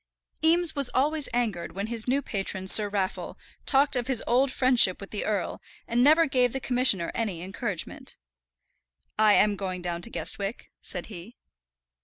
[0.43, 4.99] Eames was always angered when his new patron Sir Raffle talked of his old friendship
[4.99, 8.17] with the earl, and never gave the Commissioner any encouragement.
[9.19, 11.35] "I am going down to Guestwick," said he.